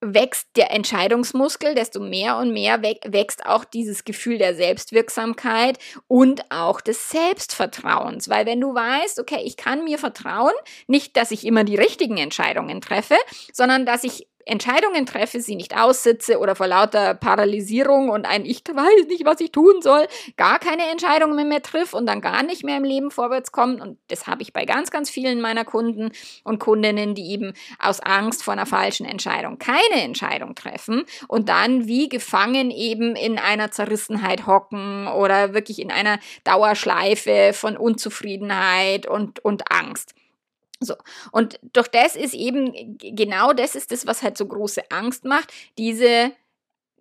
[0.00, 6.80] wächst der Entscheidungsmuskel, desto mehr und mehr wächst auch dieses Gefühl der Selbstwirksamkeit und auch
[6.80, 8.28] des Selbstvertrauens.
[8.28, 10.52] Weil wenn du weißt, okay, ich kann mir vertrauen,
[10.86, 13.16] nicht, dass ich immer die richtigen Entscheidungen treffe,
[13.52, 18.62] sondern dass ich Entscheidungen treffe, sie nicht aussitze oder vor lauter Paralysierung und ein Ich
[18.64, 20.06] weiß nicht, was ich tun soll,
[20.36, 23.80] gar keine Entscheidungen mehr triff und dann gar nicht mehr im Leben vorwärts kommt.
[23.80, 26.12] Und das habe ich bei ganz, ganz vielen meiner Kunden
[26.44, 31.88] und Kundinnen, die eben aus Angst vor einer falschen Entscheidung keine Entscheidung treffen und dann
[31.88, 39.44] wie gefangen eben in einer Zerrissenheit hocken oder wirklich in einer Dauerschleife von Unzufriedenheit und,
[39.44, 40.14] und Angst.
[40.80, 40.94] So.
[41.32, 45.52] Und doch das ist eben, genau das ist das, was halt so große Angst macht,
[45.78, 46.32] diese,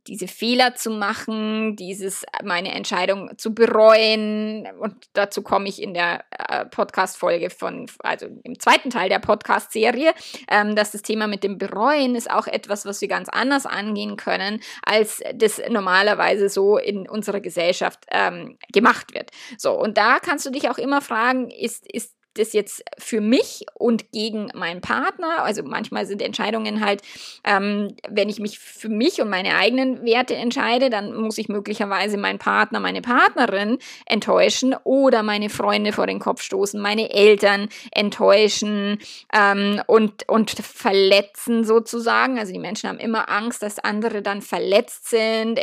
[0.08, 4.66] diese Fehler zu machen, dieses, meine Entscheidung zu bereuen.
[4.80, 10.14] Und dazu komme ich in der äh, Podcast-Folge von, also im zweiten Teil der Podcast-Serie,
[10.50, 14.16] ähm, dass das Thema mit dem Bereuen ist auch etwas, was wir ganz anders angehen
[14.16, 19.32] können, als das normalerweise so in unserer Gesellschaft ähm, gemacht wird.
[19.58, 19.74] So.
[19.74, 24.12] Und da kannst du dich auch immer fragen, ist, ist das jetzt für mich und
[24.12, 27.02] gegen meinen Partner, also manchmal sind Entscheidungen halt,
[27.44, 32.18] ähm, wenn ich mich für mich und meine eigenen Werte entscheide, dann muss ich möglicherweise
[32.18, 39.00] meinen Partner, meine Partnerin enttäuschen oder meine Freunde vor den Kopf stoßen, meine Eltern enttäuschen
[39.34, 42.38] ähm, und, und verletzen sozusagen.
[42.38, 45.60] Also die Menschen haben immer Angst, dass andere dann verletzt sind,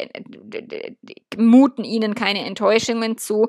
[1.36, 3.48] muten ihnen keine Enttäuschungen zu.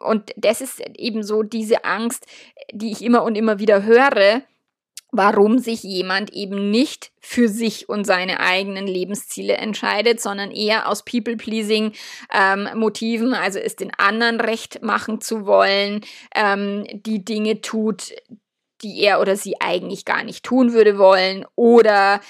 [0.00, 2.26] Und das ist eben so diese Angst,
[2.72, 4.42] die ich immer und immer wieder höre,
[5.12, 11.04] warum sich jemand eben nicht für sich und seine eigenen Lebensziele entscheidet, sondern eher aus
[11.04, 16.02] People-Pleasing-Motiven, ähm, also es den anderen recht machen zu wollen,
[16.34, 18.12] ähm, die Dinge tut,
[18.82, 22.20] die er oder sie eigentlich gar nicht tun würde wollen oder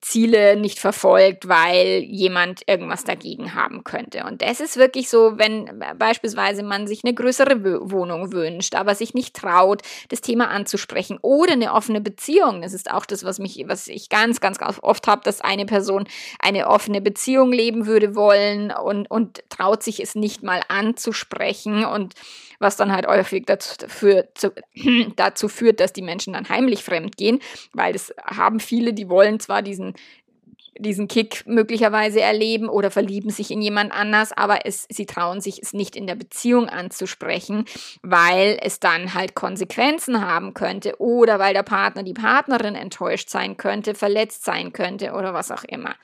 [0.00, 4.24] Ziele nicht verfolgt, weil jemand irgendwas dagegen haben könnte.
[4.24, 9.14] Und das ist wirklich so, wenn beispielsweise man sich eine größere Wohnung wünscht, aber sich
[9.14, 12.62] nicht traut, das Thema anzusprechen oder eine offene Beziehung.
[12.62, 16.04] Das ist auch das, was mich, was ich ganz, ganz oft habe, dass eine Person
[16.38, 22.14] eine offene Beziehung leben würde wollen und, und traut sich es nicht mal anzusprechen und
[22.58, 24.52] was dann halt häufig dazu, für, zu,
[25.16, 27.40] dazu führt, dass die Menschen dann heimlich fremd gehen,
[27.72, 29.94] weil das haben viele, die wollen zwar diesen
[30.78, 35.62] diesen Kick möglicherweise erleben oder verlieben sich in jemand anders, aber es, sie trauen sich
[35.62, 37.64] es nicht in der Beziehung anzusprechen,
[38.02, 43.56] weil es dann halt Konsequenzen haben könnte oder weil der Partner, die Partnerin enttäuscht sein
[43.56, 45.94] könnte, verletzt sein könnte oder was auch immer.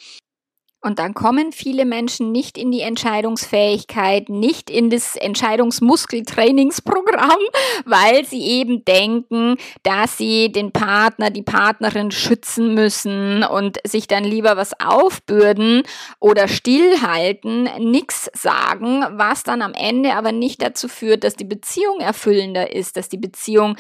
[0.83, 7.39] Und dann kommen viele Menschen nicht in die Entscheidungsfähigkeit, nicht in das Entscheidungsmuskeltrainingsprogramm,
[7.85, 14.25] weil sie eben denken, dass sie den Partner, die Partnerin schützen müssen und sich dann
[14.25, 15.83] lieber was aufbürden
[16.19, 22.01] oder stillhalten, nichts sagen, was dann am Ende aber nicht dazu führt, dass die Beziehung
[22.01, 23.77] erfüllender ist, dass die Beziehung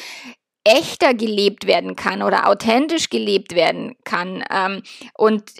[0.64, 4.44] echter gelebt werden kann oder authentisch gelebt werden kann.
[4.50, 4.82] Ähm,
[5.16, 5.54] und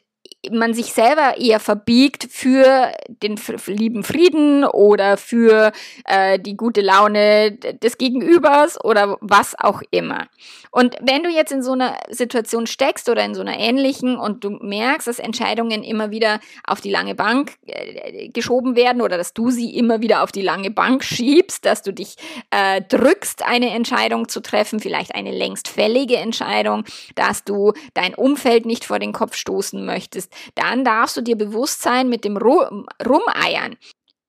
[0.51, 5.73] man sich selber eher verbiegt für den lieben Frieden oder für
[6.07, 10.27] äh, die gute Laune des Gegenübers oder was auch immer.
[10.71, 14.45] Und wenn du jetzt in so einer Situation steckst oder in so einer ähnlichen und
[14.45, 19.35] du merkst, dass Entscheidungen immer wieder auf die lange Bank äh, geschoben werden oder dass
[19.35, 22.17] du sie immer wieder auf die lange Bank schiebst, dass du dich
[22.51, 26.85] äh, drückst, eine Entscheidung zu treffen, vielleicht eine längst fällige Entscheidung,
[27.17, 31.83] dass du dein Umfeld nicht vor den Kopf stoßen möchtest, dann darfst du dir bewusst
[31.83, 33.77] sein mit dem Rumeiern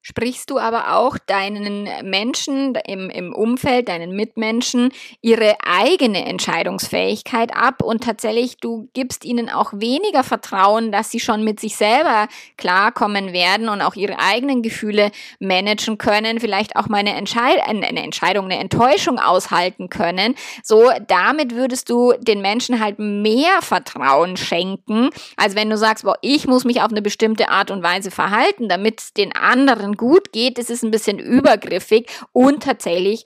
[0.02, 7.84] sprichst du aber auch deinen Menschen im, im Umfeld, deinen Mitmenschen, ihre eigene Entscheidungsfähigkeit ab
[7.84, 13.34] und tatsächlich du gibst ihnen auch weniger Vertrauen, dass sie schon mit sich selber klarkommen
[13.34, 18.46] werden und auch ihre eigenen Gefühle managen können, vielleicht auch mal eine, Entscheid eine Entscheidung,
[18.46, 20.36] eine Enttäuschung aushalten können.
[20.64, 26.18] So, damit würdest du den Menschen halt mehr Vertrauen schenken, als wenn du sagst, boah,
[26.22, 30.32] ich muss mich auf eine bestimmte Art und Weise verhalten, damit den anderen anderen gut
[30.32, 33.26] geht, ist es ein bisschen übergriffig und tatsächlich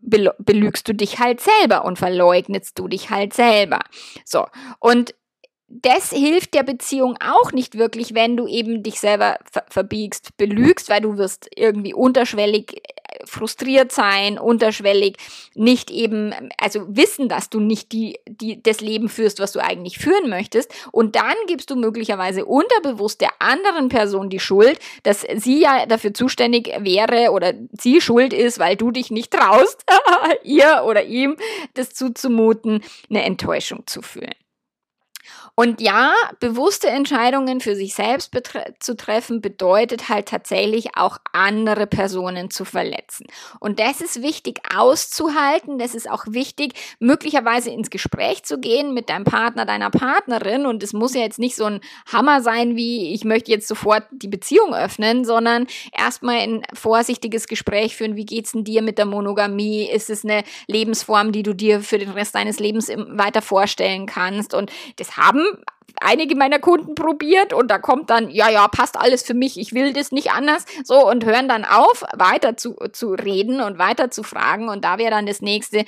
[0.00, 3.80] belügst du dich halt selber und verleugnest du dich halt selber.
[4.24, 4.46] So,
[4.78, 5.14] und
[5.82, 10.88] das hilft der Beziehung auch nicht wirklich, wenn du eben dich selber ver verbiegst, belügst,
[10.88, 15.16] weil du wirst irgendwie unterschwellig äh, frustriert sein, unterschwellig
[15.54, 19.98] nicht eben, also wissen, dass du nicht die, die, das Leben führst, was du eigentlich
[19.98, 20.72] führen möchtest.
[20.92, 26.14] Und dann gibst du möglicherweise unterbewusst der anderen Person die Schuld, dass sie ja dafür
[26.14, 29.84] zuständig wäre oder sie schuld ist, weil du dich nicht traust,
[30.44, 31.36] ihr oder ihm
[31.74, 34.34] das zuzumuten, eine Enttäuschung zu fühlen.
[35.56, 38.32] Und ja, bewusste Entscheidungen für sich selbst
[38.80, 43.26] zu treffen, bedeutet halt tatsächlich auch andere Personen zu verletzen.
[43.60, 45.78] Und das ist wichtig auszuhalten.
[45.78, 50.66] Das ist auch wichtig, möglicherweise ins Gespräch zu gehen mit deinem Partner, deiner Partnerin.
[50.66, 51.80] Und es muss ja jetzt nicht so ein
[52.12, 57.94] Hammer sein, wie ich möchte jetzt sofort die Beziehung öffnen, sondern erstmal ein vorsichtiges Gespräch
[57.94, 58.16] führen.
[58.16, 59.84] Wie geht's denn dir mit der Monogamie?
[59.88, 64.52] Ist es eine Lebensform, die du dir für den Rest deines Lebens weiter vorstellen kannst?
[64.52, 65.62] Und das haben um,
[66.00, 69.72] einige meiner Kunden probiert und da kommt dann, ja, ja, passt alles für mich, ich
[69.72, 74.10] will das nicht anders, so und hören dann auf, weiter zu, zu reden und weiter
[74.10, 74.68] zu fragen.
[74.68, 75.84] Und da wäre dann das nächste,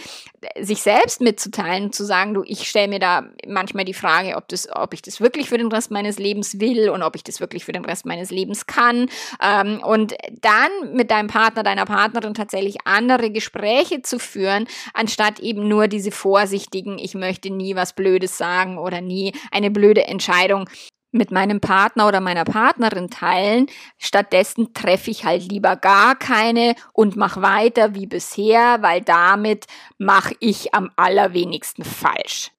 [0.61, 4.69] sich selbst mitzuteilen, zu sagen, du, ich stelle mir da manchmal die Frage, ob das,
[4.75, 7.65] ob ich das wirklich für den Rest meines Lebens will und ob ich das wirklich
[7.65, 9.09] für den Rest meines Lebens kann.
[9.43, 15.69] Ähm, und dann mit deinem Partner, deiner Partnerin tatsächlich andere Gespräche zu führen, anstatt eben
[15.69, 20.69] nur diese vorsichtigen, ich möchte nie was Blödes sagen oder nie eine blöde blöde Entscheidung
[21.13, 23.67] mit meinem Partner oder meiner Partnerin teilen.
[23.99, 30.35] Stattdessen treffe ich halt lieber gar keine und mache weiter wie bisher, weil damit mache
[30.41, 32.51] ich am allerwenigsten falsch.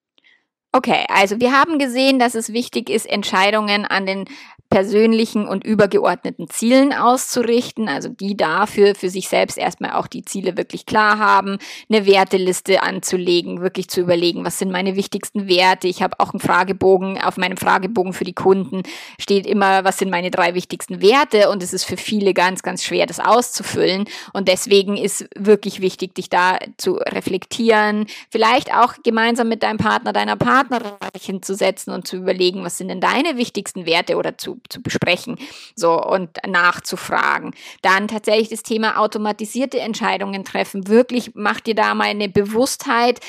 [0.72, 4.26] Okay, also wir haben gesehen, dass es wichtig ist, Entscheidungen an den
[4.70, 10.58] persönlichen und übergeordneten Zielen auszurichten, also die dafür für sich selbst erstmal auch die Ziele
[10.58, 11.58] wirklich klar haben,
[11.90, 15.88] eine Werteliste anzulegen, wirklich zu überlegen, was sind meine wichtigsten Werte.
[15.88, 18.84] Ich habe auch einen Fragebogen, auf meinem Fragebogen für die Kunden
[19.20, 22.84] steht immer, was sind meine drei wichtigsten Werte und es ist für viele ganz, ganz
[22.84, 29.48] schwer, das auszufüllen und deswegen ist wirklich wichtig, dich da zu reflektieren, vielleicht auch gemeinsam
[29.48, 34.18] mit deinem Partner, deiner Partnerin hinzusetzen und zu überlegen, was sind denn deine wichtigsten Werte
[34.18, 35.38] oder zu zu, besprechen
[35.76, 37.54] so und nachzufragen.
[37.82, 40.88] Dann tatsächlich das Thema automatisierte Entscheidungen treffen.
[40.88, 43.20] Wirklich mach dir da mal eine Bewusstheit,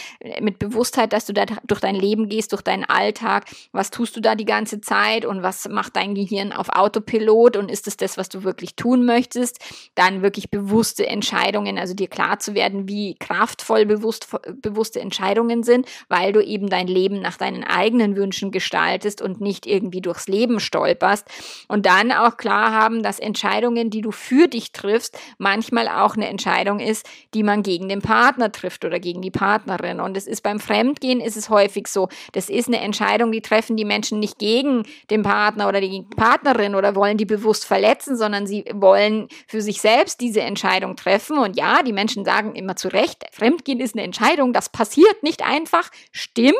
[0.40, 3.46] mit Bewusstheit, dass du da durch dein Leben gehst, durch deinen Alltag.
[3.72, 7.70] Was tust du da die ganze Zeit und was macht dein Gehirn auf Autopilot und
[7.70, 9.58] ist es das, was du wirklich tun möchtest?
[9.94, 14.28] Dann wirklich bewusste Entscheidungen, also dir klar zu werden, wie kraftvoll bewusst,
[14.60, 19.66] bewusste Entscheidungen sind, weil du eben dein Leben nach deinen eigenen Wünschen gestaltest und nicht
[19.66, 21.66] irgendwie durchs Leben stolperst hast.
[21.68, 26.28] Und dann auch klar haben, dass Entscheidungen, die du für dich triffst, manchmal auch eine
[26.28, 30.00] Entscheidung ist, die man gegen den Partner trifft oder gegen die Partnerin.
[30.00, 33.76] Und es ist beim Fremdgehen ist es häufig so, das ist eine Entscheidung, die treffen
[33.76, 38.46] die Menschen nicht gegen den Partner oder die Partnerin oder wollen die bewusst verletzen, sondern
[38.46, 41.38] sie wollen für sich selbst diese Entscheidung treffen.
[41.38, 45.44] Und ja, die Menschen sagen immer zu Recht, Fremdgehen ist eine Entscheidung, das passiert nicht
[45.44, 46.54] einfach, stimmt.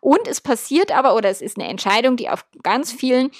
[0.00, 3.30] Und es passiert aber oder es ist eine Entscheidung, die auf ganz vielen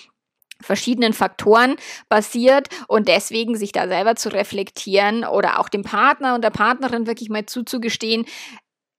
[0.60, 1.76] verschiedenen Faktoren
[2.08, 7.06] basiert und deswegen sich da selber zu reflektieren oder auch dem Partner und der Partnerin
[7.06, 8.26] wirklich mal zuzugestehen,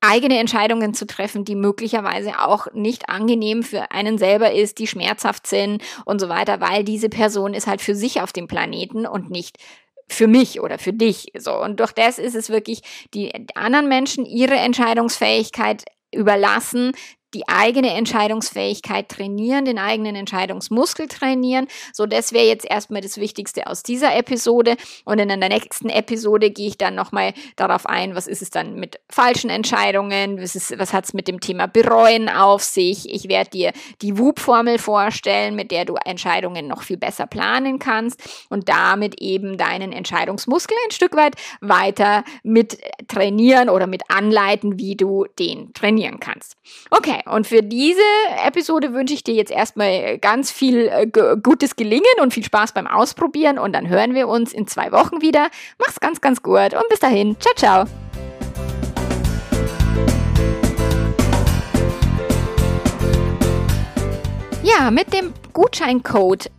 [0.01, 5.45] eigene Entscheidungen zu treffen, die möglicherweise auch nicht angenehm für einen selber ist, die schmerzhaft
[5.45, 9.29] sind und so weiter, weil diese Person ist halt für sich auf dem Planeten und
[9.29, 9.57] nicht
[10.07, 11.31] für mich oder für dich.
[11.37, 11.55] So.
[11.55, 12.81] Und durch das ist es wirklich
[13.13, 16.91] die anderen Menschen ihre Entscheidungsfähigkeit überlassen,
[17.33, 21.67] die eigene Entscheidungsfähigkeit trainieren, den eigenen Entscheidungsmuskel trainieren.
[21.93, 24.75] So, das wäre jetzt erstmal das Wichtigste aus dieser Episode.
[25.05, 28.75] Und in der nächsten Episode gehe ich dann nochmal darauf ein, was ist es dann
[28.75, 33.09] mit falschen Entscheidungen, was, was hat es mit dem Thema Bereuen auf sich.
[33.09, 38.21] Ich werde dir die WUP-Formel vorstellen, mit der du Entscheidungen noch viel besser planen kannst
[38.49, 42.77] und damit eben deinen Entscheidungsmuskel ein Stück weit weiter mit
[43.07, 46.55] trainieren oder mit anleiten, wie du den trainieren kannst.
[47.25, 48.01] Und für diese
[48.45, 51.07] Episode wünsche ich dir jetzt erstmal ganz viel äh,
[51.41, 55.21] gutes Gelingen und viel Spaß beim Ausprobieren und dann hören wir uns in zwei Wochen
[55.21, 55.49] wieder.
[55.79, 57.35] Mach's ganz, ganz gut und bis dahin.
[57.39, 57.85] Ciao, ciao.
[64.63, 66.49] Ja, mit dem Gutscheincode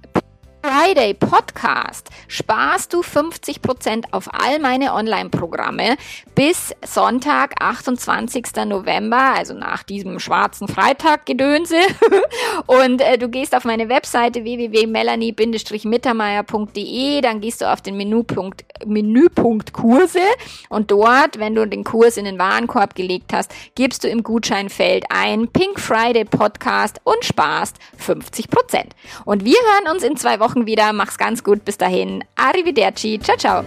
[0.65, 5.97] Friday Podcast sparst du 50% auf all meine Online-Programme
[6.37, 8.45] bis Sonntag, 28.
[8.67, 11.79] November, also nach diesem schwarzen Freitag-Gedönse.
[12.67, 19.73] und äh, du gehst auf meine Webseite www.melanie-mittermeier.de, dann gehst du auf den Menüpunkt, Menüpunkt
[19.73, 20.21] Kurse
[20.69, 25.07] und dort, wenn du den Kurs in den Warenkorb gelegt hast, gibst du im Gutscheinfeld
[25.09, 28.47] ein Pink Friday Podcast und sparst 50%.
[29.25, 30.93] Und wir hören uns in zwei Wochen Wochen wieder.
[30.93, 31.65] Mach's ganz gut.
[31.65, 32.25] Bis dahin.
[32.37, 33.19] Arrivederci.
[33.19, 33.65] Ciao, ciao.